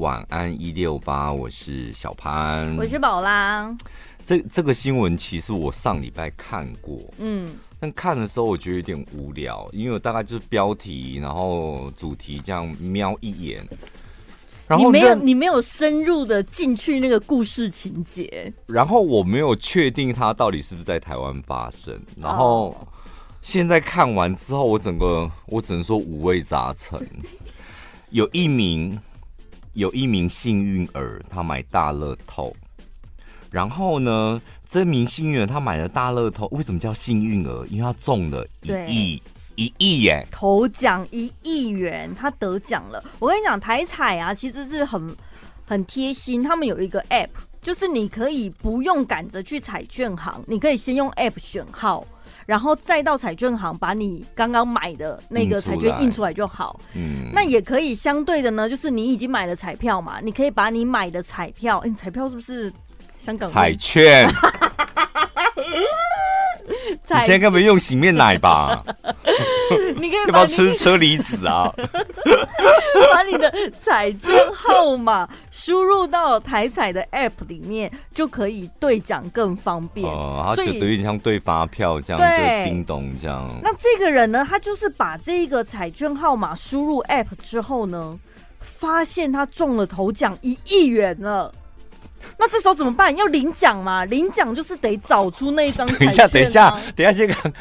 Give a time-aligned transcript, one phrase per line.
[0.00, 3.72] 晚安一六八，我是小潘，我是宝拉。
[4.24, 13.64] 这这个新闻其实我上礼拜看过，嗯，但看的时候我觉得有点无聊，因为我大概就是标题，然后主题这样瞄一眼，
[14.66, 22.76] 然后你没有你没有深入的进去那个故事情节，然后我没有确定它到底是不是在台湾发生，然后
[23.42, 27.00] 现在看完之后，我整个我只能说五味杂陈，
[28.10, 28.98] 有一名
[29.74, 32.54] 有一名幸运儿，他买大乐透。
[33.50, 37.64] 然后呢，这名幸运儿他买了大乐透，为什么叫幸运儿？
[37.66, 39.22] 因为他中了一亿
[39.56, 43.02] 一亿耶，头奖一亿元，他得奖了。
[43.20, 45.16] 我跟你讲，台彩啊，其实是很
[45.64, 47.28] 很贴心，他们有一个 app，
[47.62, 52.04] 就是你可以不用赶着去彩券行，你可以先用 app 选号，
[52.46, 56.80] 然后再到彩券行把你刚刚买的那个彩券印出来就好。
[56.94, 62.72] 嗯，那也可以相对的呢，就是你已经买了彩票嘛，你可以把你买的彩票，哎，彩票是不是？
[63.18, 64.28] 香港彩券，
[66.66, 68.84] 你现在根本用洗面奶吧？
[69.96, 71.72] 你可以要不要吃车厘子啊？
[73.12, 80.06] 把你的彩券号码输入到台彩的 App 里面，就可以兑奖更方便。
[80.06, 83.48] 哦，它就有点像兑发票这样，对，叮咚这样。
[83.62, 88.18] 那这个人呢，他就是把这个彩券号码输入 App 之后呢，
[88.60, 91.52] 发现他中了头奖一亿元了。
[92.38, 93.14] 那这时候怎么办？
[93.16, 94.04] 要领奖嘛？
[94.06, 96.08] 领奖就是得找出那 一张彩券啊。
[96.08, 97.52] 等一下，等一下，等一下，先看。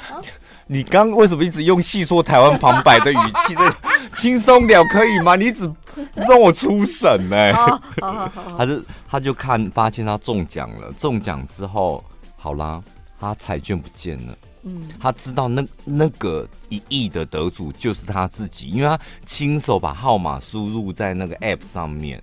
[0.64, 3.54] 啊、你刚为什么一直用细说台湾旁白的语气？
[3.56, 3.76] 这
[4.14, 5.36] 轻松点可以吗？
[5.36, 5.70] 你一直
[6.16, 7.54] 让我出神呢、
[8.58, 12.04] 他就他就看发现他中奖了，中奖之后，
[12.38, 12.82] 好啦，
[13.20, 14.38] 他彩券不见了。
[14.64, 22.22] 嗯，他知道那那个一亿的得主就是他自己，因为他亲手把号码输入在那个 app 上面。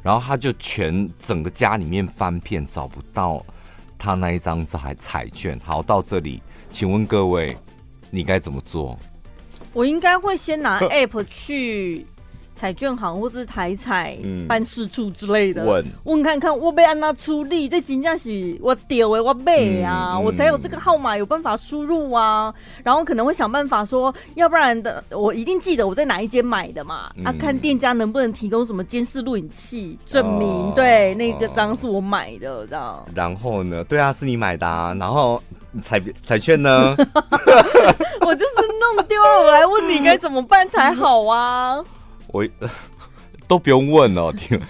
[0.00, 3.44] 然后他就全整个家里面翻遍，找不到
[3.98, 5.58] 他那一张彩彩券。
[5.64, 7.54] 好，到这里，请问各位，
[8.10, 8.98] 你该怎么做？
[9.72, 12.06] 我应该会先拿 app 去。
[12.54, 22.52] 彩券行或是台彩办事处之类的，问问看看我被安娜出力，这真正是我丢的我背啊，嗯、我才有这个号码有办法输入啊，
[22.82, 33.06] 然后可能会想办法说，要不然的我一定记得我在哪一间买的嘛，嗯、啊，看店家能不能提供什么监视录影器证明，哦、对，那个章是我买的，这样。
[33.14, 33.84] 然后呢？
[33.84, 34.92] 对啊，是你买的啊。
[34.98, 35.40] 然后
[35.82, 36.96] 彩彩券呢？
[38.20, 41.82] 我就是弄丢了，我来问你该怎么办才好啊。
[42.28, 42.46] 我
[43.46, 44.60] 都不用问哦，听，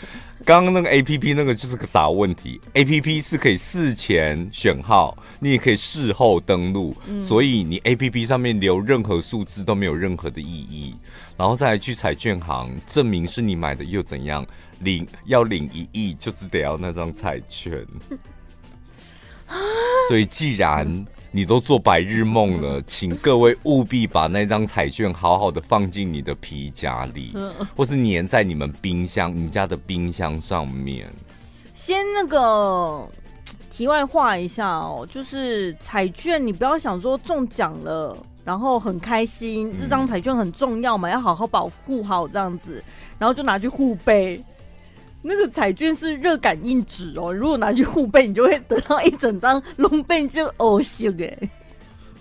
[0.45, 10.95] 刚刚那个 A P P 那个就是个啥问题？A P P 是可以事前选号，你也可以事后登录，嗯、所以你 A P P 上面留任何数字都没有任何的意义。
[11.37, 14.47] 然后再来去彩券行证明是你买的又怎样？
[14.81, 17.85] 领要领一亿，就是得要那张彩券。
[20.09, 27.35] 所以既然你都做白日梦了，请各位务必把那张彩券好好的放进你的皮夹里，
[27.77, 31.07] 或是粘在你们冰箱、你家的冰箱上面。
[31.75, 33.07] 先那个
[33.71, 42.83] 题外话一下哦，就是彩券，你不要想说中奖了，然后很开心，这张彩券很重要嘛，要好好保护好这样子，
[43.19, 44.43] 然后就拿去护贝。
[45.23, 51.51] 那个彩券是热感应纸哦，如果拿去护背，你就会得到一整张龙背就恶心哎。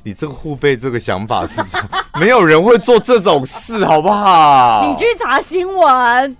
[0.03, 1.61] 你这个护背这个想法是？
[2.19, 4.85] 没有人会做这种事，好不好？
[4.87, 6.37] 你去查新闻，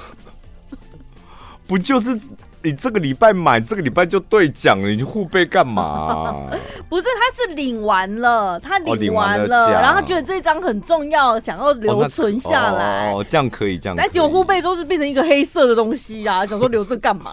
[1.66, 2.20] 不就是？
[2.62, 6.34] 你这个礼拜买，这个礼拜就兑奖了，你护贝干嘛？
[6.88, 13.12] 不是，他是领完了，他领完了，哦、完了然后他觉得这张很重要，想要留存下来。
[13.12, 13.96] 哦，这样可以，这样。
[13.96, 17.32] 但结果护背都是变成一个黑色的东西呀、啊， 想说留着干嘛？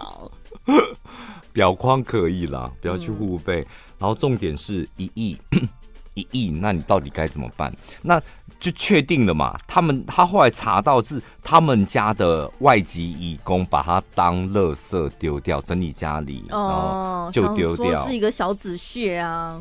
[1.52, 3.60] 表框可以啦，不要去护贝。
[3.60, 3.66] 嗯、
[3.98, 5.36] 然后重点是一亿，
[6.14, 7.70] 一亿，那你到底该怎么办？
[8.00, 8.20] 那。
[8.60, 9.56] 就确定了嘛？
[9.66, 19.60] 他们他后来查到是他们家的外籍义工把它当垃圾丢掉，整理家里，哦，就丢掉，是一个小纸屑啊，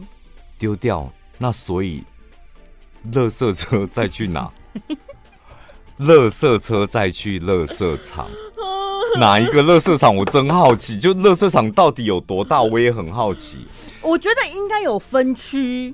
[0.57, 1.07] 丢掉。
[1.37, 2.03] 那所以，
[3.11, 4.51] 垃圾车再去哪？
[5.99, 8.27] 垃圾车再去垃圾场，
[9.19, 10.15] 哪一个垃圾场？
[10.15, 12.61] 我真好奇，就垃圾场到底有多大？
[12.61, 13.67] 我也很好奇。
[14.01, 15.93] 我觉得应该有分区。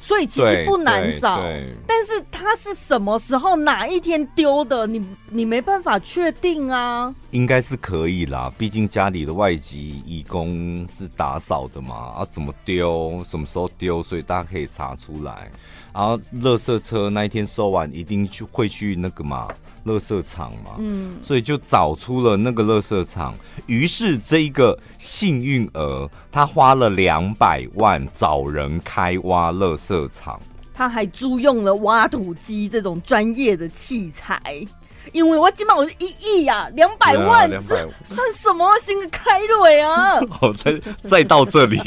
[0.00, 1.42] 所以其实不难找，
[1.86, 7.14] 但是他是什么时候哪一天丢的，你你没办法确定啊。
[7.30, 15.50] 应该是可以啦，毕竟家里的外籍义工是打扫的嘛，啊，怎么丢，什么时候丢，所以大家可以查出来。
[15.92, 19.48] 然后垃圾车那一天收完，一定去会去那个嘛，
[19.84, 23.34] 垃圾场嘛，嗯，所以就找出了那个垃圾场。
[23.66, 30.40] 于是这一个幸运儿，他花了两百万找人开挖垃圾场，
[30.72, 34.40] 他还租用了挖土机这种专业的器材。
[35.12, 37.58] 因为我起码我是一亿呀，两百万，这
[38.04, 38.68] 算什么？
[38.80, 40.20] 新的开瑞啊！
[40.30, 41.80] 好，再再到这里，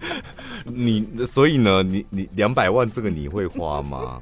[0.64, 4.18] 你所以呢，你你两百万这个你会花吗？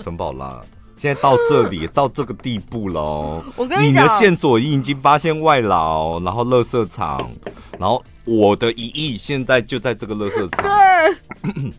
[0.00, 0.60] 陈宝拉，
[0.96, 7.30] 现在到这里 到这个地步喽，我跟你的线索已经发现外劳，然后垃圾场，
[7.78, 10.62] 然后我的一亿现在就在这个垃圾场。
[10.62, 11.72] 对。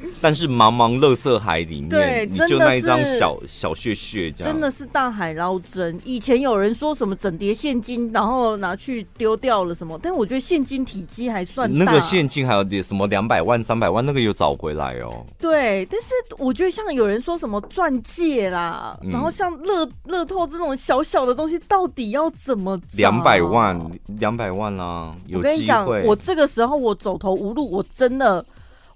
[0.20, 6.00] 但是茫茫垃圾海里面，对，你就那一张小小屑屑，这样真的是大海捞针。
[6.04, 11.84] 以前有人说什么整叠现金，然后拿去丢掉了什么，但我觉得现金体积还算大。
[11.84, 15.24] 那个现金还有点什么两百万、三百万，那个有找回来哦。
[15.38, 16.08] 对，但是
[16.38, 22.96] 我觉得像有人说什么钻戒啦，嗯、然后像乐乐透这种小小的东西，到底要怎么找？
[22.96, 23.80] 两百万，
[24.18, 25.14] 两百万啊！
[25.26, 25.50] 有机会。
[25.50, 28.44] 我跟你讲，我这个时候我走投无路，我真的。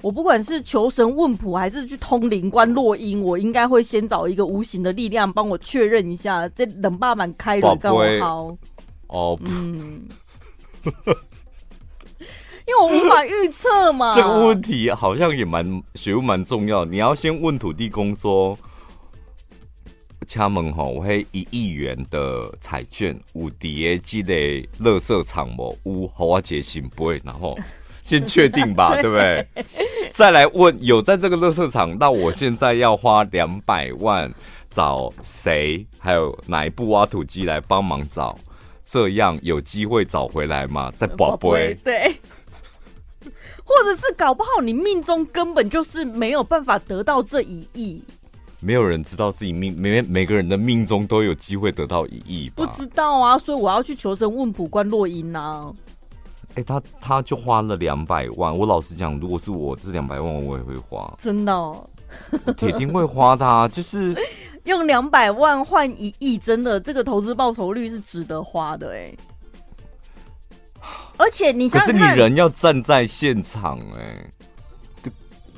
[0.03, 8.57] 我不管是求神问卜，还是去通灵观落音，我应该会先找一个无形的力量帮我确认一下，这冷爸爸开了这么好。
[9.07, 10.03] 哦，嗯，
[12.67, 14.17] 因为我无法预测嘛。
[14.17, 18.59] 这个问题好像也蛮学问蛮重要，你要先问土地公说，
[20.27, 24.35] 敲门吼，我会一亿元的彩券，有伫个这个
[24.85, 25.79] 垃圾场无？
[25.85, 27.57] 有，好我解信不会，然后。
[28.03, 29.47] 先确定吧， 对不对？
[30.13, 34.31] 再来问有在这个乐色场，那我现在要花两百万
[34.69, 35.87] 找谁？
[35.99, 38.37] 还有哪一部挖土机来帮忙找？
[38.85, 40.93] 这样有机会找回来吗？
[40.95, 42.15] 在宝贝，对，
[43.65, 48.05] 或者是搞不好你命中根本就是没有办法得到这一亿。
[48.61, 52.67] 没有人知道自己命，每每个人的命中都有机会得到一亿吧？
[52.67, 55.73] 不知道啊，所以我要去求神问卜观落音啊。
[56.55, 58.55] 哎、欸，他他就花了两百万。
[58.55, 61.11] 我老实讲，如果是我这两百万，我也会花。
[61.19, 61.89] 真的、哦，
[62.59, 63.67] 铁定会花的、啊。
[63.67, 64.15] 就是
[64.65, 68.93] 用两百万换一亿，真的，这个投资报酬率是值得花的。
[68.93, 69.15] 哎，
[71.17, 74.31] 而且你可是你人要站在现场，哎，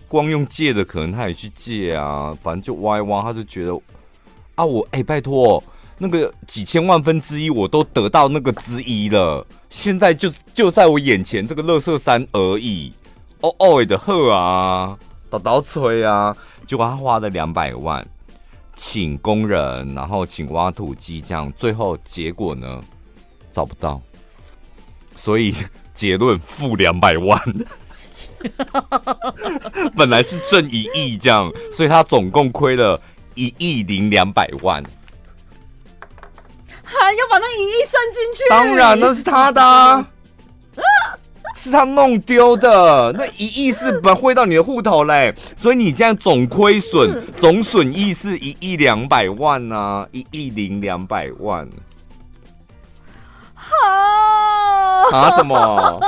[0.06, 2.32] 光用借的，可能他也去借啊。
[2.40, 3.76] 反正就挖一挖，他就觉得
[4.55, 5.61] 啊，我哎、欸，拜托。
[5.99, 9.46] 那个几千万分之一，我都得到那个之一了。
[9.70, 12.93] 现在就就在我眼前，这个垃圾山而已。
[13.41, 14.99] 哦哦的喝啊，
[15.31, 16.37] 倒倒吹啊，
[16.67, 18.06] 结果他花了两百万，
[18.75, 22.82] 请工人，然后请挖土机，这样最后结果呢，
[23.52, 24.00] 找不到。
[25.14, 25.55] 所以
[25.94, 27.40] 结论负两百万。
[29.97, 33.00] 本来是挣一亿这样，所以他总共亏了
[33.35, 34.82] 一亿零两百万。
[38.35, 38.43] 去？
[38.51, 40.07] 当然，那是他的、啊，
[41.57, 43.13] 是他弄丢的。
[43.17, 51.67] 那一亿是本汇到你的户头嘞，所以你这样总亏损、总损益是一亿两百万啊，一亿零两百万。
[53.55, 55.31] 好啊？
[55.37, 55.57] 什么？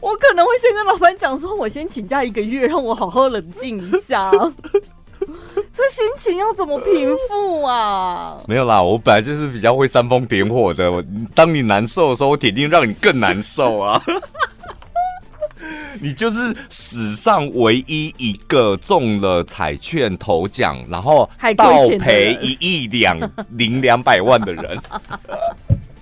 [0.00, 4.30] 我可能会先跟老板讲说，我先请假一个月，让我好好冷静一下。
[5.72, 8.42] 这心情要怎么平复啊？
[8.46, 10.90] 没有啦，我本来就是比较会煽风点火的。
[10.90, 11.02] 我
[11.34, 14.02] 当你难受的时候，我铁定让你更难受啊！
[16.02, 23.18] 你就是史上唯一一个中了彩券头奖，然后倒赔一亿两
[23.50, 24.78] 零两百万的人。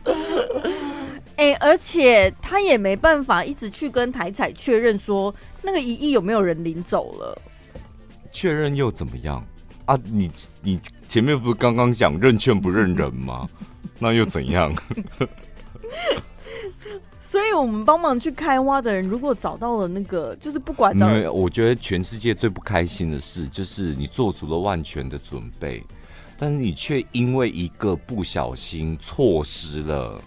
[1.37, 7.38] 哎、欸，而且他也没办法一直去跟台彩确认说那个一亿有没有人领走了。
[8.33, 9.45] 确认又怎么样？
[9.88, 10.30] 啊，你
[10.61, 10.78] 你
[11.09, 13.49] 前面不是刚刚讲认券不认人吗？
[13.99, 14.71] 那又怎样？
[17.18, 20.95] 所以，我们帮忙去开挖的人，如果找到了那个，就是不管。
[20.95, 25.83] 没有我觉得全世界最不开心的事，就是你做足了万全的准备，
[26.38, 30.21] 但是你却因为一个不小心错失了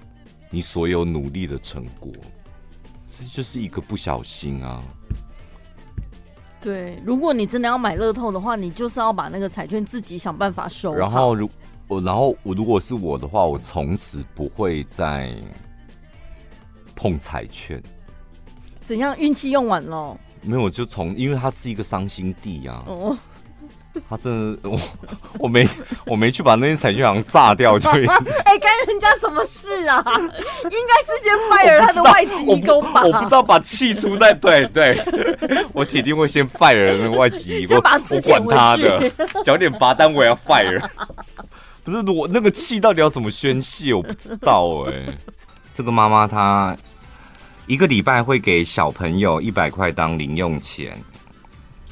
[0.49, 2.11] 你所有努力的成果，
[3.09, 4.83] 这就是一个不小心啊。
[6.61, 10.93] 对，如果你真的要买乐透的话，你就是要把那个彩券自己想办法收。
[10.93, 11.49] 然后，如
[11.87, 15.33] 我，然后我如果是我的话，我从此不会再
[16.95, 17.81] 碰彩券。
[18.85, 19.17] 怎样？
[19.17, 20.15] 运气用完了？
[20.43, 22.83] 没有，就从因为它是一个伤心地啊。
[22.85, 23.17] 哦。
[24.09, 24.79] 他真的，我
[25.37, 25.67] 我没
[26.05, 27.89] 我没去把那些彩券行炸掉就。
[27.91, 30.01] 哎，干人家什么事啊？
[30.07, 31.10] 应该
[32.59, 33.03] 的外籍移工吧？
[33.05, 34.99] 我不知道把气出在，对对，
[35.73, 39.11] 我铁定会先 fire 那个外籍移工，我管他的，
[39.43, 40.81] 缴点罚单我也要 fire。
[41.83, 43.93] 不是我那个气到底要怎么宣泄？
[43.93, 45.17] 我不知道哎、欸。
[45.73, 46.75] 这个妈妈她
[47.65, 50.97] 一个礼拜会给小朋友一百块当零用钱。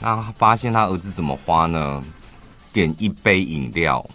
[0.02, 2.04] 那发现他儿子怎么花呢？
[2.72, 4.06] 点一杯饮料，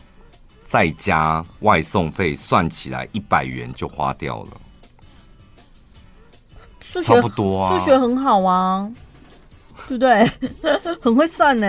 [0.64, 4.50] 再加外送费，算起来一百元就花掉了。
[6.94, 8.88] 数学差不多啊，数学很好啊，
[9.88, 10.30] 对不对？
[11.02, 11.66] 很会算呢。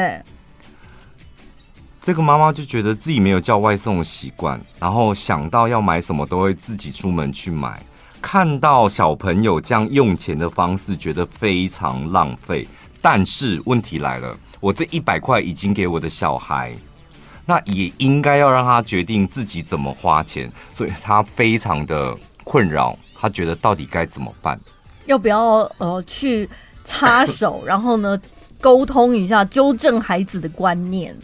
[1.99, 7.81] 这个妈妈就觉得自己没有叫外送的习惯，然后想到要买什么都会自己出门去买。
[8.21, 12.67] 看到小朋友这样用钱的方式，觉得非常浪费。
[13.01, 16.75] 但是问题来了，我这一百块已经给我的小孩，
[17.45, 24.59] 那也应该要让他决定自己怎么花钱，所以他非常的困扰，他觉得到底该怎么办？
[25.05, 26.49] 要不要呃去
[26.83, 28.19] 插手，然后呢
[28.59, 31.15] 沟通一下，纠正孩子的观念？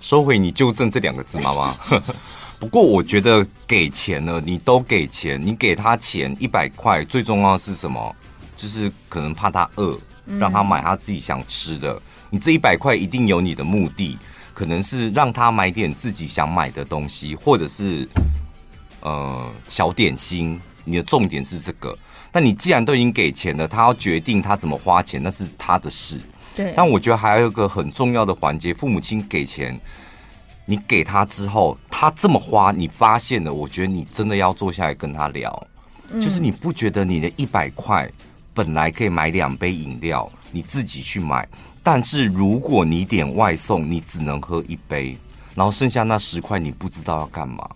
[0.00, 1.72] 收回你纠正这两个字，妈妈。
[2.58, 8.14] 不过我觉得给钱了，你都给钱，你给他钱一百块，最重要的是什么？
[8.56, 9.98] 就是可能怕他饿。
[10.40, 14.18] 让他买他自己想吃的，你这一百块一定有你的目的，
[14.52, 18.08] 可能是让他买点自己想买的东西，或者是
[19.02, 20.60] 呃小点心。
[20.82, 21.96] 你的重点是这个，
[22.36, 26.20] 但你既然都已经给钱了，他要决定他怎么花钱，那是他的事。
[26.54, 26.70] 对。
[26.76, 29.74] 但我觉得还有一个很重要的环节，父母亲给钱，
[30.66, 35.66] 你给他之后，他这么花，你发现了，我觉得你真的要坐下来跟他聊，
[36.20, 38.06] 就是你不觉得你的一百块？
[38.52, 41.48] 本来可以买两杯饮料，你自己去买。
[41.82, 45.16] 但是如果你点外送，你只能喝一杯，
[45.54, 47.66] 然后剩下那十块你不知道要干嘛。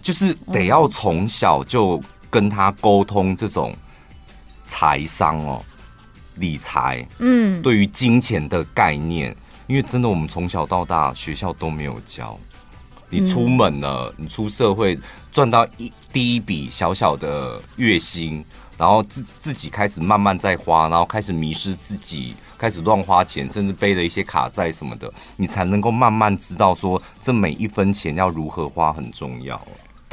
[0.00, 2.02] 就是得要从小就
[2.34, 3.72] 跟他沟通这种
[4.64, 5.64] 财商哦，
[6.34, 9.30] 理财，嗯，对于金钱的概念，
[9.68, 12.36] 因为真的我们从小到大学校都没有教。
[13.08, 14.98] 你出门了，你出社会
[15.30, 18.44] 赚到一第一笔小小的月薪。
[18.76, 29.62] 然后自自己开始慢慢在花，然后开始迷失自己，开始乱花钱，甚至背了一些卡债什么的，你才能够慢慢知道说，这每一分钱要如何花很重要。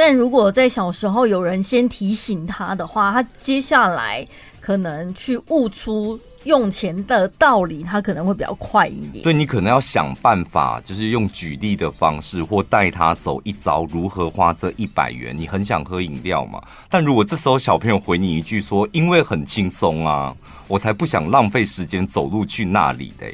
[0.01, 4.27] 但如果在小时候有人先提醒他的话，他接下来
[4.59, 6.19] 可能去悟出。
[6.45, 9.23] 用钱的道理，他可能会比较快一点。
[9.23, 15.37] 对，你可能要想办法，就是用举例的方式，或带他走一遭，如何花这一百元。
[15.37, 16.59] 你很想喝饮料嘛？
[16.89, 20.35] 但如果这时候小朋友回你一句说：“因为很轻松啊，
[20.67, 23.27] 我才不想浪费时间走路去那里的。”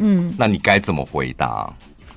[0.00, 1.70] 嗯，那你该怎么回答？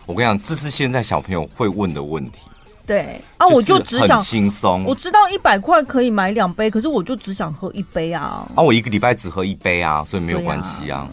[0.05, 2.39] 我跟你讲，这是现在小朋友会问的问题。
[2.85, 4.83] 对啊，我就只想轻松。
[4.83, 8.47] 我知道一百块可以买两杯，可是我就只想喝一杯啊。
[8.55, 10.99] 啊，我一个礼拜只喝一杯啊，所以没有关系啊。
[10.99, 11.09] 啊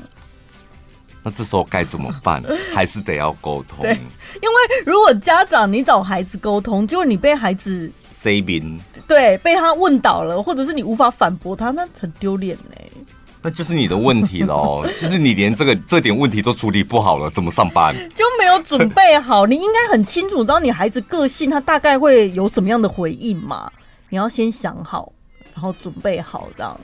[1.24, 2.42] 那这时候该怎么办？
[2.74, 3.78] 还是得要沟通。
[3.80, 12.76] 对，因为如果家长你找孩子沟通，结果你被孩子 saving，对，被他问倒了，或者是你无法反驳他，那很丢脸呢。
[13.44, 17.92] 那就是你的问题喽， 就是你连这个这点问题都处理不好了，怎么上班？
[18.14, 19.46] 就没有准备好。
[19.46, 23.70] 你应该很清楚，知道你孩子个性，他大概会有什么样的回应嘛？
[24.11, 25.12] 你要先想好，
[25.52, 26.80] 然后准备好这样。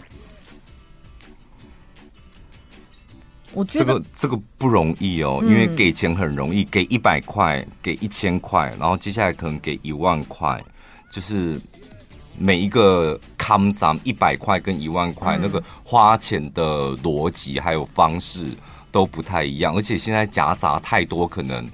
[3.52, 10.60] 我觉得这个这个不容易哦，因为给钱很容易，给一百块，给一千块，然后接下来可能给一万块，
[11.12, 11.60] 就是。
[12.38, 18.46] 每一个康涨一百块跟一万块，那个花钱的逻辑还有方式
[18.90, 21.68] 都不太一样，而且现在夹杂太多，可能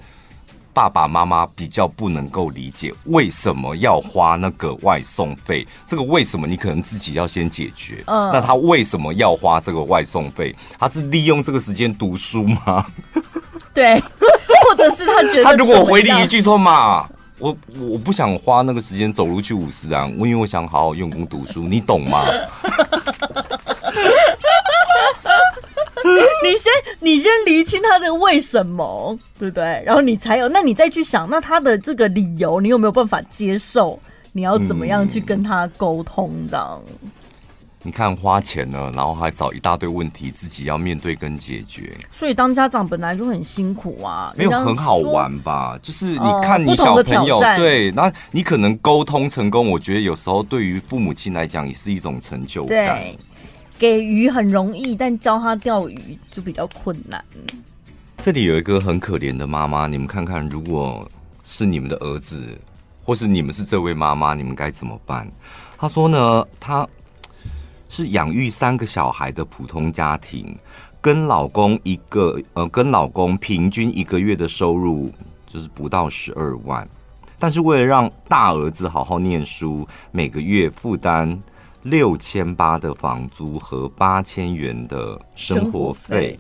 [0.73, 5.67] 爸爸妈妈比较不能够理解为什么要花那个外送费。
[5.87, 8.03] 这个为什么你可能自己要先解决。
[8.07, 10.55] 嗯，那他为什么要花这个外送费？
[10.79, 12.87] 他是利用这个时间读书吗？
[13.73, 17.09] 对，或者是他觉得 他如果回你一句说嘛。
[17.39, 17.57] 我
[17.91, 22.25] 我不想花那个时间走路去五十啊，我因为我想好好用功读书，你懂吗？
[26.45, 29.83] 你先你先厘清他的为什么，对不对？
[29.85, 33.99] 然后你才有，那你再去想，那他的这个理由，你有没有办法接受？
[34.33, 36.81] 你要怎么样去跟他沟通的？
[37.03, 37.11] 嗯
[37.87, 44.33] 你看花钱了，然后还找一大堆问题自己要面对跟解决，所以当家长本来就很辛苦啊。
[44.35, 45.79] 没有很好玩吧？
[45.83, 52.69] 就是你看你小朋友，对，那你可能沟通成功，我觉得有时候对于父母亲来讲也是一种成就感。
[52.69, 53.19] 对，
[53.79, 57.23] 给鱼很容易，但教他钓鱼就比较困难。
[58.23, 61.07] 这里有一个很可怜的妈妈，你们看看，如果
[61.45, 62.59] 是你们的儿子，
[63.05, 65.31] 或是你们是这位妈妈，你们该怎么办？
[65.77, 66.89] 他说呢，她
[67.89, 70.57] 是养育三个小孩的普通家庭，
[71.01, 75.11] 跟老公一个呃，跟老公平均一个月的收入
[75.47, 76.89] 就是不到十二万，
[77.39, 81.39] 但是为了让大儿子好好念书，每个月负担
[81.83, 86.39] 六千八的房租和八千元的生活费，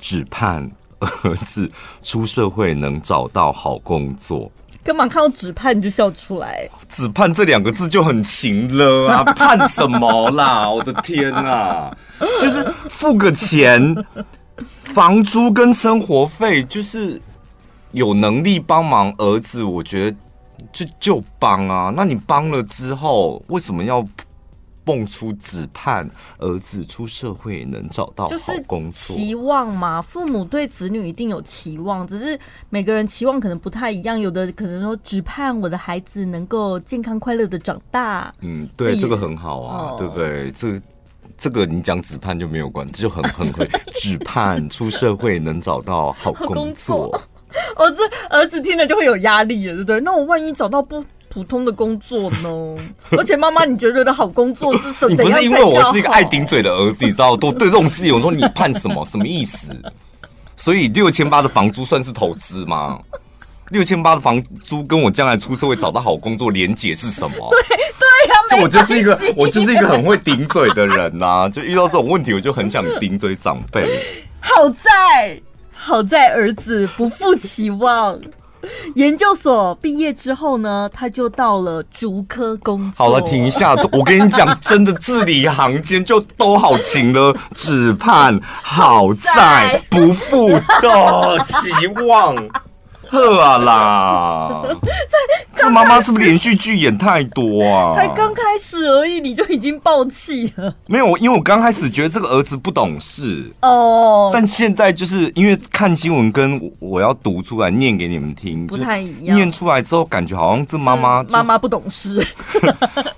[0.00, 1.70] 只盼儿子
[2.02, 4.50] 出社会能找到好工作。
[4.86, 9.24] 干嘛看到“指盼”你就笑出来？“指盼”这两个字就很情了啊！
[9.34, 10.70] 盼什么啦？
[10.70, 11.94] 我的天啊！
[12.40, 13.96] 就是付个钱，
[14.94, 17.20] 房租跟生活费，就是
[17.90, 20.16] 有能力帮忙儿子，我觉得
[20.72, 21.92] 就就帮啊。
[21.96, 24.06] 那你帮了之后，为什么要？
[24.86, 28.34] 蹦出只盼儿子出社会能找到好
[28.68, 30.00] 工作，期望嘛？
[30.00, 32.38] 父母对子女一定有期望，只是
[32.70, 34.18] 每个人期望可能不太一样。
[34.18, 38.32] 有的可能说只盼我的孩子能够健康快乐的长大。
[38.42, 40.52] 嗯，对，这个很好啊，哦、对不对？
[40.52, 40.80] 这
[41.36, 47.20] 这个你讲只盼就没有关系，这就很很会只盼出社会能找到好工作。
[47.76, 50.00] 儿子儿子听了就会有压力了，对不对？
[50.00, 51.04] 那我万一找到不？
[51.36, 52.48] 普通的工作呢？
[53.12, 55.10] 而且妈妈，你觉得的好工作是什么？
[55.14, 57.36] 你不是因为我是一个爱顶嘴的儿子，你知道？
[57.36, 59.04] 都对这种事情，我说你盼什么？
[59.04, 59.78] 什么意思？
[60.56, 62.98] 所以六千八的房租算是投资吗？
[63.68, 67.36] 六千八的房租跟我将来出社会找到好工作连结是什么？
[67.52, 73.86] 对对呀、啊，就我就是一个我就是一个很会顶嘴的人呐、啊，就遇到这种问题，我就很想顶嘴长辈。
[74.40, 75.38] 好在
[75.74, 78.18] 好在儿子不负期望。
[78.94, 83.06] 研究所毕业之后呢，他就到了竹科工作。
[83.06, 92.34] 好了，停一下，我跟你讲，真的字里行间就都好情了，只盼好在 不负的期望。
[93.08, 94.62] 呵啊啦！
[95.56, 97.94] 这妈妈是不是连续剧演太多啊？
[97.94, 100.74] 才刚开始而已，你就已经爆气了？
[100.86, 109.36] 没有，因为我刚开始觉得这个儿子不懂事哦，但现在就是因为看新闻，跟我要读出来念给你们听不太一样。
[109.36, 112.24] 念出来之后，感觉好像这妈妈妈妈不懂事。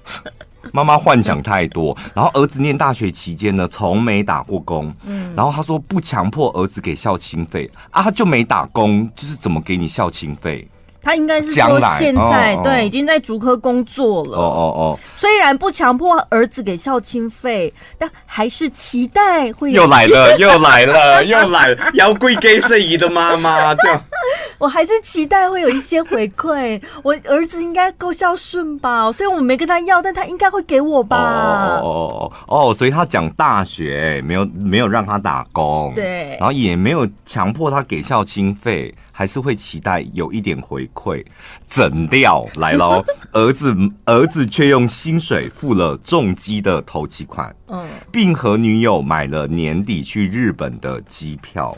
[0.73, 4.95] 妈妈幻想太多，然后儿子念大学期间呢，从没打过工。
[5.07, 10.67] 嗯，然后他说不强迫儿子给孝亲费啊，他就没打工，就是怎么给你孝亲费？
[11.03, 14.37] 他应该是说现在对、哦、已经在竹科工作了。
[14.37, 19.73] 哦哦哦，虽然不强迫儿子给孝亲费，但还是期待会。
[19.73, 24.01] 又来了， 又来了，又来了，要归给圣姨的妈妈这样。
[24.59, 29.11] 我还是期待会有一些回馈，我儿子应该够孝顺吧？
[29.13, 31.81] 虽然我没跟他要，但他应该会给我吧？
[31.81, 41.25] 哦哦，所以他讲大学没有没有让他打工，对，然后也没有强迫他给孝亲费，还是会期待有一点回馈。
[41.69, 43.05] 整掉来喽，
[43.35, 51.77] 儿子儿子却用薪水付了重机的头期款，嗯，并和女友买了年底去日本的机票，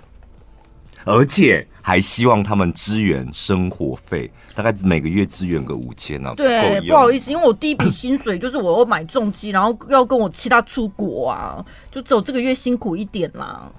[1.07, 1.67] 而且。
[1.83, 6.31] 还希望他们支援生活费，大概每个月支援个五千呢。
[6.37, 13.73] 对，不好意思，因为我第一笔薪水 就是我要买重机，然后要跟我其他出国啊，就只有这个月辛苦一点啦。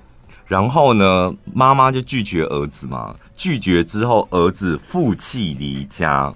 [0.51, 6.29] 然后呢，妈妈就拒绝儿子嘛，拒绝之后，儿子负气离家。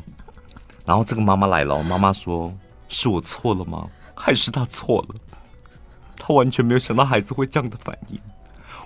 [0.86, 2.50] 然后这个妈妈来了，妈妈说
[2.88, 3.86] ：“是我错了吗？
[4.14, 5.16] 还是他错了？”
[6.16, 8.18] 他完全没有想到孩子会这样的反应。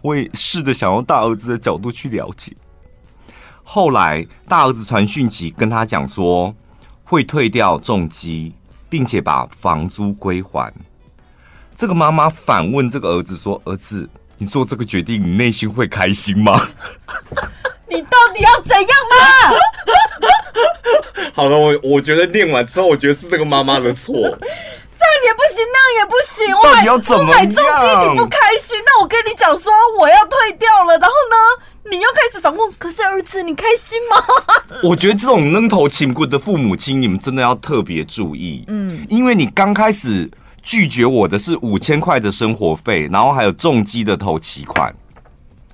[0.01, 2.51] 我也试着想用大儿子的角度去了解。
[3.63, 6.55] 后来，大儿子传讯息跟他讲说，
[7.03, 8.55] 会退掉重机，
[8.89, 10.73] 并且把房租归还。
[11.75, 14.09] 这个妈妈反问这个儿子说：“儿子，
[14.39, 16.69] 你做这个决定，你内心会开心吗？
[17.91, 19.55] 你到底要怎样吗？”
[21.35, 24.13] 好了，我我觉得念完之后，我觉得是这个妈妈的错。
[24.13, 26.55] 这样也不行，那样也不行。
[26.57, 27.29] 我买要怎么样？
[27.29, 31.37] 我买重机你不开心，那我跟你讲说我要退掉了，然后呢？
[31.89, 34.23] 你又开始反问，可是儿子，你开心吗？
[34.83, 38.63] 我觉得这种扔头轻骨的父母亲，你们真的要特别注意。
[38.67, 40.29] 嗯，因为你刚开始
[40.61, 44.93] 拒绝我的是五千块的生活费，然后还有重机的投期款，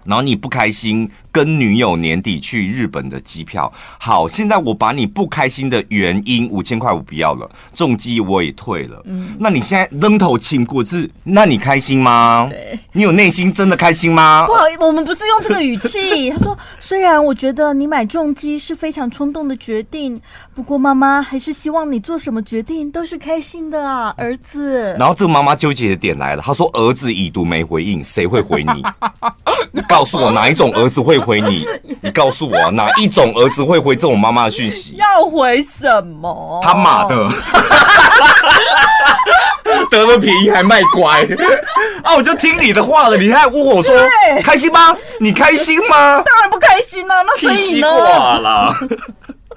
[0.05, 1.09] 然后你不开心。
[1.35, 9.01] 跟女友年底去日本的机票，好，现在我把你不开心的原因五千块我不要了，重机我也退了。
[9.03, 11.11] 嗯，那你现在扔头亲过是？
[11.25, 12.47] 那你开心吗？
[12.49, 14.45] 对，你有内心真的开心吗？
[14.47, 16.29] 不好意思，我们不是用这个语气。
[16.31, 20.17] 他说，虽然我觉得你买重机是非常冲动的决定，
[20.53, 24.95] 不过妈妈还是希望你做什么决定都是开心的啊，儿子。
[24.97, 28.81] 然后这个妈妈纠结的点来了，她说儿子已读没回应，谁会回你？
[29.71, 31.17] 你告诉我哪一种儿子会？
[31.17, 31.65] 回你？
[32.01, 34.95] 你告诉我、啊，哪一种儿子会回这种妈妈的讯息？
[34.97, 36.59] 要回什么？
[36.63, 37.15] 他妈的！
[39.89, 41.23] 得了便宜还卖乖
[42.03, 42.15] 啊！
[42.15, 43.93] 我就听你的话了，你还问我说
[44.43, 44.95] 开心吗？
[45.19, 46.21] 你开心吗？
[46.21, 47.15] 当然不开心啊！
[47.23, 47.87] 那所以呢？
[47.87, 48.75] 挂了。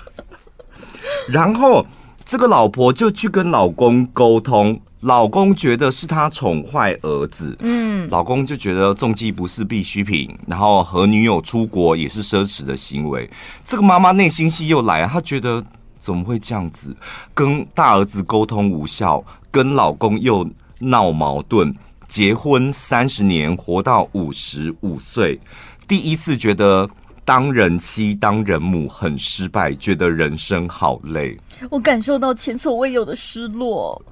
[1.28, 1.84] 然后
[2.24, 4.80] 这个老婆就去跟老公沟通。
[5.00, 13.28] 老公觉得是他宠坏儿子，嗯，老公就觉得重疾不是必需品，然后和女友出国也是奢侈的行为。
[13.64, 15.62] 这个妈妈内心戏又来了，她觉得
[16.00, 16.96] 怎么会这样子？
[17.32, 20.44] 跟大儿子沟通无效，跟老公又
[20.80, 21.72] 闹矛盾，
[22.08, 25.40] 结婚三十年，活到五十五岁，
[25.86, 26.90] 第一次觉得
[27.24, 31.38] 当人妻、当人母很失败，觉得人生好累。
[31.70, 34.02] 我感受到前所未有的失落。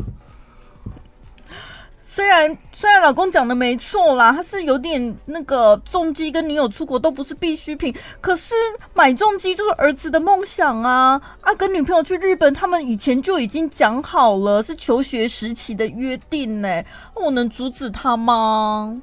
[2.16, 8.54] 虽然虽然老公讲的没错啦，他是有点那个重机跟女友出国都不是必需品，可是
[8.94, 11.54] 买重机就是儿子的梦想啊啊！
[11.56, 16.82] 跟女朋友去日本，他们以前就已经讲好了，是求学时期的约定呢。
[17.16, 18.96] 我能阻止他吗？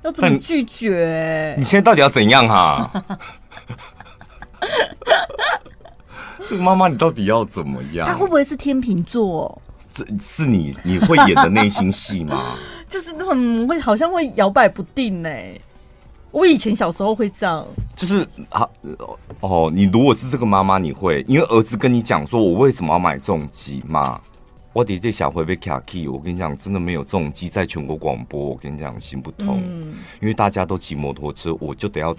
[0.00, 1.54] 要怎么拒绝？
[1.58, 2.90] 你现在到底要怎样哈？
[6.48, 8.08] 这个妈妈，你到底要怎么样？
[8.08, 9.60] 他会不会是天秤座？
[10.20, 12.56] 是你你会演的内心戏吗？
[12.88, 15.30] 就是很会，好像会摇摆不定呢。
[16.30, 18.68] 我以前小时候会这样，就是啊
[19.40, 24.20] 哦，你如果是这个妈妈，你会因为儿子跟你讲说，我为什么要买重机嘛？
[24.72, 32.14] 我的这小会被卡 key，我跟你讲，真的没有重机在全国广播，我跟你讲行不通，嗯、因为大家都骑摩托车，我就得要。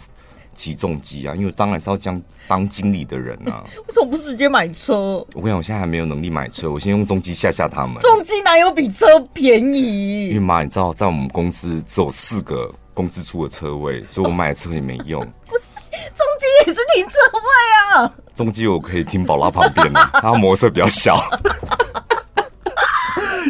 [0.59, 3.63] 骑重机啊，因为当然是要这样当经理的人啊。
[3.87, 5.25] 为什么不直接买车？
[5.33, 7.95] 我跟你讲，我现在还没有能力买车，我先用重机吓吓他们。
[8.01, 10.27] 重机哪有比车便宜？
[10.27, 15.21] 因为妈，你知道，在我们公司只有四个公司出的车位，所以我买的车也没用。
[15.47, 18.13] 不是，重机也是停车位啊。
[18.35, 21.23] 重机我可以停宝拉旁边的， 然后摩比较小。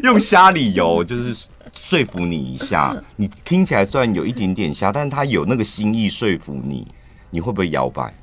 [0.04, 1.48] 用瞎理由就是。
[1.74, 6.86] 说服你一下，你听起来虽然有一点点瞎，但是他有那个心意说服你，
[7.30, 8.14] 你会不会摇摆？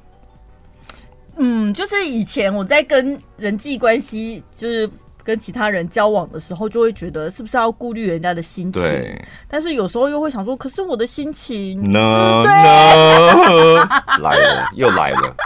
[1.39, 4.89] 嗯，就是以前我在跟人际关系，就是
[5.23, 8.81] 跟其他人交往的时候，就会觉得是不是要顾虑人家的心情？
[8.81, 9.23] 对。
[9.47, 12.43] 但是有时候又会想说，可是我的心情呢？
[12.43, 12.53] 对，
[14.23, 15.37] 来了，又来了，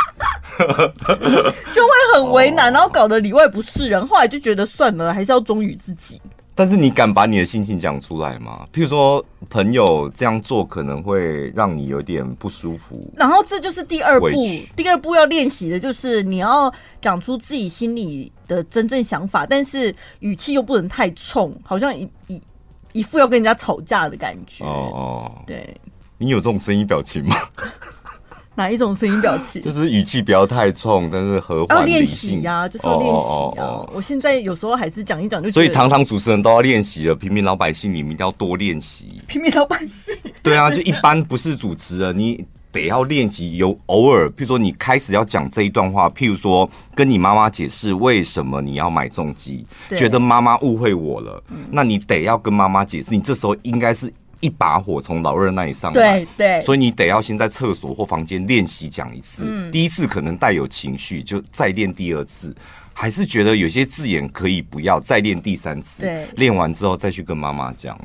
[1.73, 4.07] 就会很为难，然后搞得里外不是人。
[4.07, 6.23] 后来就觉得算了，还是要忠于自己。
[6.55, 8.69] 但是你敢把你的心情讲出来吗？
[8.73, 13.11] 譬如说，朋友这样做可能会让你有点不舒服。
[13.17, 14.29] 然后这就是第二步，
[14.77, 22.43] 第二步要练习的就是你要讲出自己心里的真正想法，但是语气又不能太冲，好像一一
[22.93, 24.65] 一副要跟人家吵架的感觉。
[24.65, 25.75] 哦哦，对，
[26.19, 27.37] 你有这种声音表情吗？
[28.61, 29.63] 哪一种声音表情？
[29.63, 31.79] 就是语气不要太冲，但是和缓。
[31.79, 33.89] 要练习呀，就是要练习啊！
[33.95, 35.49] 我现在有时候还是讲一讲就。
[35.51, 39.19] 所以堂堂主持人都要练习了，平民老百姓你们一定要多练习。
[39.27, 40.15] 平民老百姓。
[40.43, 43.57] 对啊，就一般不是主持人，你得要练习。
[43.57, 49.65] 有偶尔，譬如说你开始要讲这一段话，譬如说跟你妈妈解释为什么你要买重机，
[49.97, 53.11] 觉得妈妈误会我了，那你得要跟妈妈解释。
[53.13, 54.13] 你这时候应该是。
[54.41, 59.45] 一把火从老二那里上来，对对，所以你得要先在厕所或房间练习讲一次。
[59.47, 62.55] 嗯，第一次可能带有情绪，就再练第二次。
[62.93, 66.03] 还是觉得有些字眼可以不要，再练第三次。
[66.03, 67.99] 对，练完之后再去跟妈妈讲。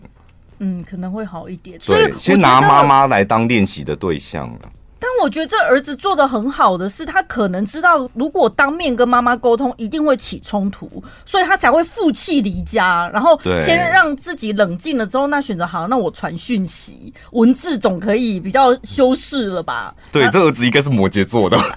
[0.60, 1.78] 嗯，可能会好一点。
[1.86, 4.50] 对，先拿妈妈来当练习的对象。
[4.98, 19.94] 但我觉得这儿子做的很好的是，他可能知道，如果当面跟妈妈沟通，一定会起冲突，所以他才会负气离家，然后先让自己冷静了之后，那选择好，那我传讯息，文字总可以比较修饰了吧？
[20.12, 21.58] 对，这儿子应该是摩羯座的。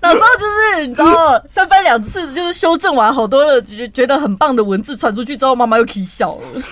[0.00, 6.62] 然后就是你知道，三番两次就是修正完好多了，觉觉得很棒的文字传出去之后，妈妈又起笑了，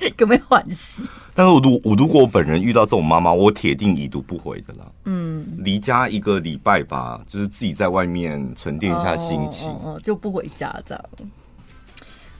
[0.16, 1.02] 有没关系。
[1.40, 4.84] 但是我如我如果我本人遇到这种妈妈，我铁定已读不回的啦。
[5.06, 11.04] 嗯，离家一个礼拜吧，就是自己在外面沉淀一下心情，哦哦哦，就不回家这样。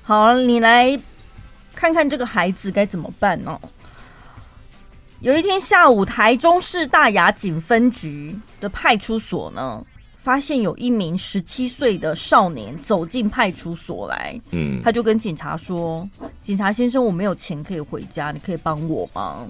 [0.02, 1.00] 好，你来
[1.74, 3.58] 看看这个孩子该怎么办哦？
[5.20, 9.82] 有一天下午，台中市大雅警分局的派出所呢，
[10.22, 16.08] 发现有一名十七岁的少年走进派出所来，嗯，他就跟警察说
[16.42, 19.46] ：“警察先生，我没有钱可以回家，你可以帮我吗？”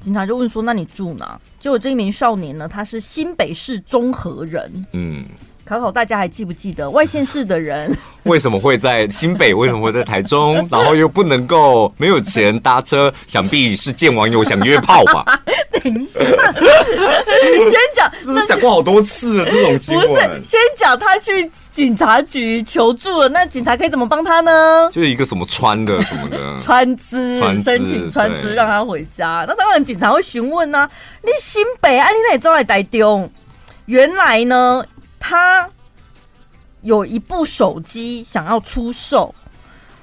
[0.00, 5.24] 警察就问说：“那你住哪？”结果这一名少年呢，他是新北市中和人，嗯，
[5.68, 9.52] 考考大家还记不记得外县市的人 为什么会在新北？
[9.52, 10.56] 为什么会在台中？
[10.72, 13.12] 然后又不能够没有钱搭车？
[13.26, 15.24] 想必是见网友想约炮吧？
[15.84, 18.10] 等一下，先讲，
[18.46, 20.06] 讲过好多次了这种新闻？
[20.08, 24.88] 不是，先讲他去警察局求助了，那警察可以怎么帮他呢？
[24.90, 29.44] 就是一个什么穿的什么的川资，申请川资让他回家。
[29.46, 30.90] 那当然警察会询问呢、啊，
[31.22, 33.30] 你新北啊，你哪里招来台中？
[33.86, 34.84] 原来呢？
[35.18, 35.68] 他
[36.82, 39.34] 有一部手机想要出售，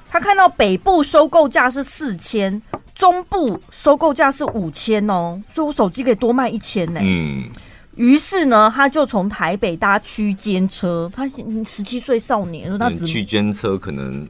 [0.10, 2.62] 他看到北部收购价是四千，
[2.94, 7.00] 中部收购价是五千哦，所以我手机可以多卖一千呢。
[7.02, 7.46] 嗯，
[7.96, 14.28] 于是呢，他就从台北搭区间车，他十七岁少年，说他区间车可能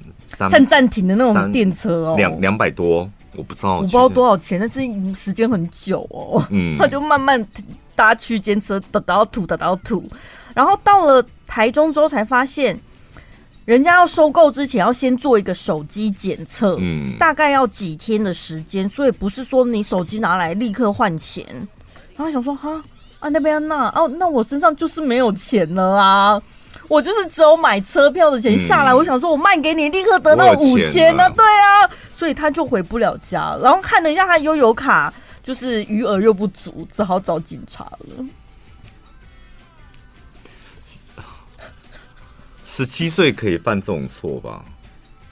[0.50, 4.82] 站暂停的那种电车哦，两两百多，我不知道，我不知道多少钱，但是
[5.16, 6.46] 时间很久哦。
[6.52, 7.44] 嗯， 他就慢慢
[7.96, 10.04] 搭区间车，打到土，打到吐。
[10.56, 12.80] 然后到了台中之后，才发现
[13.66, 21.46] 人家要收购之前要先做一个手机检测，嗯，大概要几天的时间，所以不是说你手机拿来立刻换钱。
[22.16, 22.82] 然后想说哈
[23.20, 26.42] 啊那边那哦，那我身上就是没有钱了啊，
[26.88, 28.94] 我就是只有买车票的钱下来。
[28.94, 33.58] 嗯、我想说我卖给你，立刻得到五千呢，对啊，所以他就回不了家。
[33.62, 35.14] 然后看了一下他悠游卡，
[35.44, 38.26] 就是余额又不足，只好找警察了。
[42.76, 44.62] 十七岁可以犯这种错吧？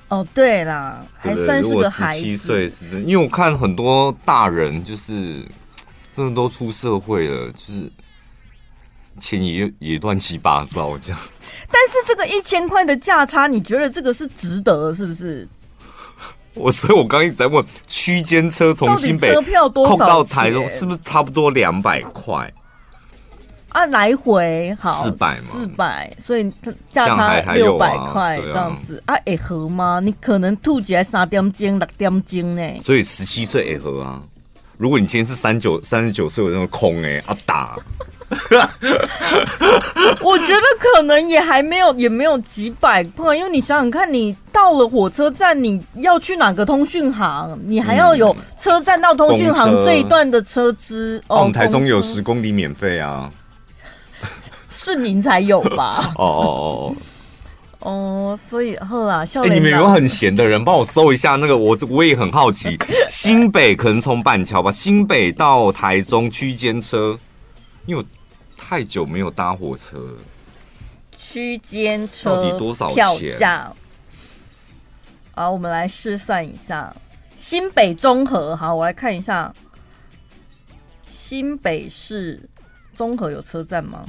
[0.07, 2.23] 哦，对啦，还算是个孩子。
[2.23, 5.45] 十七岁是，因为我看很多大人就是
[6.15, 7.91] 真的都出社会了，就是
[9.17, 11.19] 钱也也乱七八糟这样。
[11.69, 15.45] 但是这个一千块的价差，你觉得这个是值得是不是？
[16.53, 19.33] 我所以，我刚刚一直在问，区间车从新北
[19.73, 22.53] 扣到台中，是不是差不多两百块？
[23.73, 26.49] 啊，来回好四百嘛，四百，所以
[26.91, 29.99] 价差六百块这样子啊，会合吗？
[30.01, 32.61] 你可能吐起来三点钟、六点钟呢。
[32.81, 34.21] 所以十七岁会合啊。
[34.77, 37.77] 如果你今天是三九三十九岁，有那个空哎，啊打。
[40.21, 51.21] 我觉得可能也还没有，也没有几百块，因为你想想看，你到了火车站，你要去哪个通讯行，你还要有车站到通讯行这一段的车资。
[51.27, 53.31] 哦，我们台中有十公里免费啊。
[54.73, 56.11] 市民才有吧？
[56.17, 56.43] 哦哦
[56.89, 56.95] 哦
[57.79, 62.77] 哦，所以后来，哎，你们有很闲的人帮我搜一下那个，我我也很好奇，
[63.09, 67.17] 新北可能从板桥吧，新北到台中区间车，
[67.85, 68.07] 因为我
[68.57, 70.13] 太久没有搭火车了。
[71.17, 73.71] 区间车到底多少票价？
[75.35, 76.95] 好，我们来试算一下，
[77.35, 79.53] 新北综合，好，我来看一下，
[81.05, 82.49] 新北市
[82.93, 84.05] 综合有车站吗？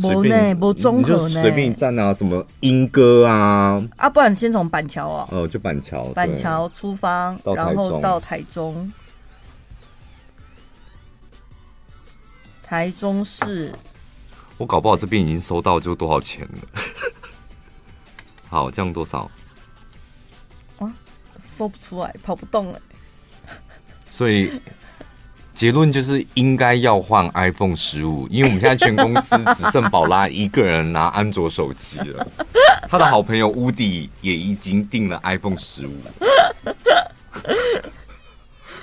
[0.00, 8.92] 不呢，不综合呢，随便一站啊，什么莺歌啊，啊，不然先从板桥啊，哦，就板桥，板桥出发，然后到台中，
[12.62, 13.72] 台中市，
[14.58, 16.80] 我搞不好这边已经收到就多少钱了，
[18.48, 19.30] 好，这样多少？
[20.78, 20.92] 啊，
[21.38, 22.80] 收不出来，跑不动了，
[24.10, 24.60] 所以。
[25.56, 32.28] 结论就是应该要换 iPhone 十五，因为我们现在全公司只剩宝拉一个人拿安卓手机了。
[32.90, 35.92] 他的好朋友乌迪也已经订了 iPhone 十五。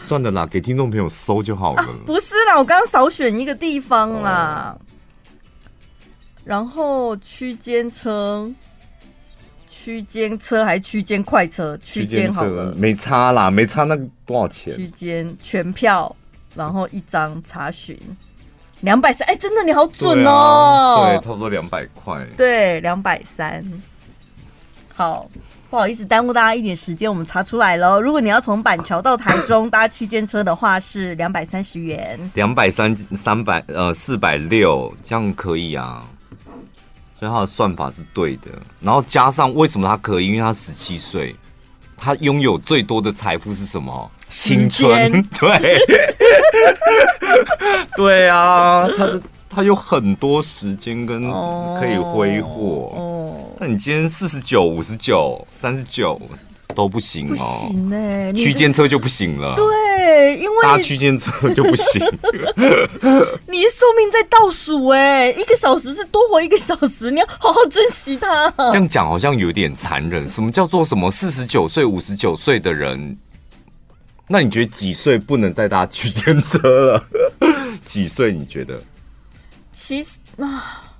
[0.01, 1.83] 算了啦，给听众朋友搜就好了。
[1.83, 4.75] 啊、不是啦，我刚刚少选一个地方啦。
[4.75, 4.81] 哦、
[6.43, 8.51] 然后区间车，
[9.69, 11.77] 区间车还是区间快车？
[11.83, 14.75] 区间好了，没差啦，没差那个多少钱？
[14.75, 16.13] 区间全票。
[16.55, 17.97] 然后一张查询
[18.81, 21.05] 两百三，哎，真的你好准哦！
[21.07, 22.25] 对，差不多两百块。
[22.35, 23.63] 对，两百三。
[24.93, 25.25] 好，
[25.69, 27.99] 不好意思耽误大家一点时间，我们查出来了。
[27.99, 32.19] 如果你要从板桥到台中搭区间车的话，是两百三十元。
[32.33, 36.05] 两百三三百呃四百六，这样可以啊。
[37.17, 38.51] 所以他的算法是对的。
[38.81, 40.27] 然后加上为什么他可以？
[40.27, 41.33] 因为他十七岁，
[41.95, 44.11] 他拥有最多的财富是什么？
[44.35, 45.79] 青春， 对，
[47.95, 51.31] 对啊，他的他有很多时间跟
[51.79, 52.91] 可以挥霍。
[52.95, 56.19] 哦，那你今天四十九、五十九、三十九
[56.73, 59.55] 都不行哦，不行哎，区间车就不行了。
[59.55, 62.01] 对，因为搭区间车就不行。
[63.45, 68.51] 你寿命在倒数哎，一个小时是多活一个小时，你要好好珍惜它。
[68.57, 70.27] 这样讲好像有点残忍。
[70.27, 73.15] 什么叫做什么四十九岁、五十九岁的人？
[74.27, 77.05] 那你觉得几岁不能再搭区间车了？
[77.83, 78.81] 几岁你觉得？
[79.71, 80.93] 其实啊，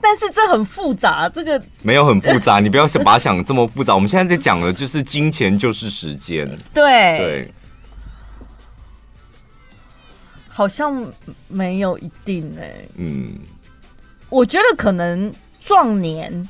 [0.00, 3.94] 但是这很复杂，这个没有很复杂，你不要想把它想这么复杂。
[3.94, 7.54] 我们现在在讲的就是金钱就是时间，对对，
[10.48, 11.06] 好像
[11.48, 13.38] 没有一定哎、欸，嗯，
[14.28, 16.48] 我觉得可能壮年。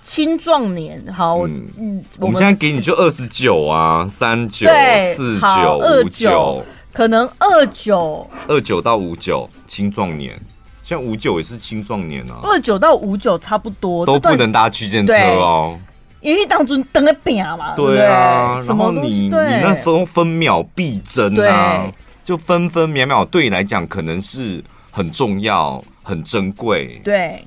[0.00, 4.66] 青壮年，好，嗯，我们现在给你就二十九啊，三九
[5.14, 8.28] 四九五九，可能二九。
[8.46, 10.40] 二九到五九，青壮年，
[10.82, 15.78] 像五九也是青壮年啊，二九到五九差不多，都不能搭区间车哦，
[16.20, 21.84] 因为当初等个饼嘛，对啊，然后你你那时候分秒必争啊，
[22.24, 27.44] 就分分秒秒对你来讲可能是很重要、很珍贵，对。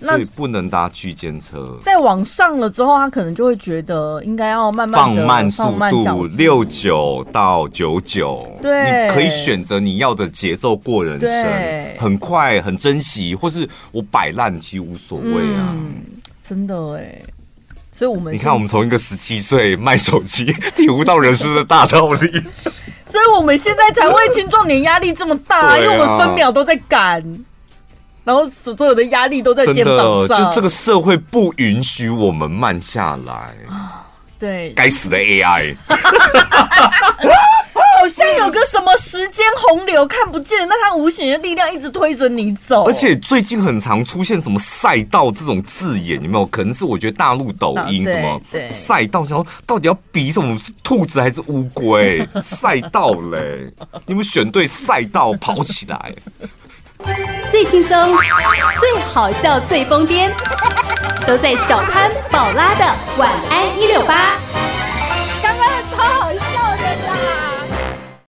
[0.00, 1.78] 所以不能搭区间车。
[1.82, 5.00] 再往上了之后，他可能就会觉得应该要慢慢
[5.50, 8.46] 放慢速度，六九到九九。
[8.60, 15.72] 对，你可以选择你要的节奏过人生，很快，很珍惜，或是我摆烂，其实无所谓啊。
[15.72, 15.94] 嗯，
[16.46, 17.22] 真的哎，
[17.90, 20.44] 所以我们你看，我们从一个十七岁卖手机，
[20.76, 22.44] 体悟到人生的大道理。
[23.08, 27.24] 所以我们现在才会青壮年压力这么大，啊，因为我们分秒都在赶。
[28.26, 33.54] 然后所有的压力都在肩膀上，就这个社会不允许我们慢下来。
[34.36, 35.96] 对，该死的 AI， 好
[38.10, 42.84] 像有个什么时间洪流看不见，那它无形的力量一直推着你走。
[42.84, 46.44] 而且最近很常出现什么赛道这种字眼，有没有？
[46.46, 50.58] 可能是我觉得大陆抖音什么赛道，然后到底要比什么？
[50.82, 52.26] 兔子还是乌龟？
[52.42, 53.72] 赛道嘞，
[54.04, 56.12] 你们选对赛道跑起来。
[57.50, 58.16] 最轻松、
[58.80, 60.30] 最好笑、最疯癫，
[61.26, 62.84] 都在小潘宝拉的
[63.16, 64.55] 晚安一六八。